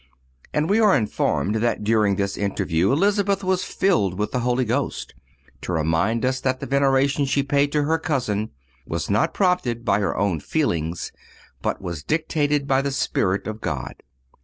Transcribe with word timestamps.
And 0.51 0.67
we 0.67 0.79
are 0.79 0.97
informed 0.97 1.57
that 1.57 1.83
during 1.83 2.15
this 2.15 2.35
interview 2.35 2.91
Elizabeth 2.91 3.43
was 3.43 3.63
filled 3.63 4.17
with 4.17 4.31
the 4.31 4.39
Holy 4.39 4.65
Ghost, 4.65 5.13
to 5.61 5.73
remind 5.73 6.25
us 6.25 6.41
that 6.41 6.59
the 6.59 6.65
veneration 6.65 7.25
she 7.25 7.43
paid 7.43 7.71
to 7.73 7.83
her 7.83 7.99
cousin 7.99 8.49
was 8.87 9.11
not 9.11 9.31
prompted 9.35 9.85
by 9.85 9.99
her 9.99 10.17
own 10.17 10.39
feelings, 10.39 11.11
but 11.61 11.83
was 11.83 12.01
dictated 12.03 12.65
by 12.67 12.81
the 12.81 12.89
Spirit 12.89 13.45
of 13.45 13.61
God. 13.61 13.93